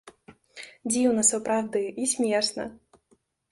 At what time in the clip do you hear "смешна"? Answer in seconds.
2.17-2.69